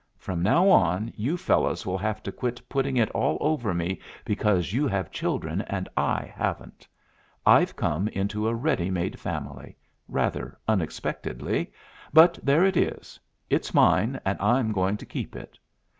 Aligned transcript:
"From 0.17 0.41
now 0.41 0.67
on 0.67 1.13
you 1.15 1.37
fellows 1.37 1.85
will 1.85 1.99
have 1.99 2.23
to 2.23 2.31
quit 2.31 2.59
putting 2.67 2.97
it 2.97 3.11
all 3.11 3.37
over 3.39 3.71
me 3.71 3.99
because 4.25 4.73
you 4.73 4.87
have 4.87 5.11
children, 5.11 5.61
and 5.67 5.87
I 5.95 6.25
haven't. 6.35 6.87
I've 7.45 7.75
come 7.75 8.07
into 8.07 8.47
a 8.47 8.55
ready 8.55 8.89
made 8.89 9.19
family 9.19 9.77
rather 10.07 10.57
unexpectedly, 10.67 11.71
but 12.11 12.39
there 12.41 12.65
it 12.65 12.77
is. 12.77 13.19
It's 13.47 13.75
mine, 13.75 14.19
and 14.25 14.41
I'm 14.41 14.71
going 14.71 14.97
to 14.97 15.05
keep 15.05 15.35
it. 15.35 15.59